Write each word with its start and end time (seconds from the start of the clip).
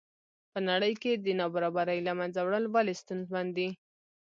په 0.51 0.59
نړۍ 0.69 0.93
کې 1.01 1.11
د 1.25 1.27
نابرابرۍ 1.39 1.99
له 2.07 2.13
منځه 2.19 2.39
وړل 2.45 2.65
ولې 2.69 2.93
ستونزمن 3.01 3.47
دي. 3.57 3.69